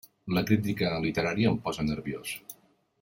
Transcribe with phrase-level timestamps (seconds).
[0.35, 2.33] La crítica literària em posa nerviós!